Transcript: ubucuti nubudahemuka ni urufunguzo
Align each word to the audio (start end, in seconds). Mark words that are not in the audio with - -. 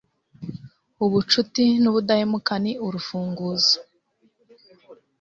ubucuti 1.05 1.63
nubudahemuka 1.81 2.53
ni 2.63 2.71
urufunguzo 2.85 3.77